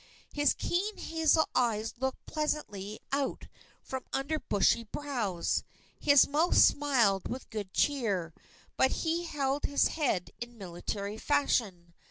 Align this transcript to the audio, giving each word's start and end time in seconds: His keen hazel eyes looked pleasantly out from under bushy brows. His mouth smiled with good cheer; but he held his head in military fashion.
His 0.33 0.55
keen 0.55 0.97
hazel 0.97 1.47
eyes 1.53 1.93
looked 1.99 2.25
pleasantly 2.25 2.99
out 3.11 3.47
from 3.83 4.03
under 4.11 4.39
bushy 4.39 4.85
brows. 4.85 5.63
His 5.99 6.27
mouth 6.27 6.57
smiled 6.57 7.27
with 7.27 7.51
good 7.51 7.71
cheer; 7.71 8.33
but 8.77 8.89
he 9.05 9.25
held 9.25 9.65
his 9.65 9.89
head 9.89 10.31
in 10.39 10.57
military 10.57 11.19
fashion. 11.19 11.93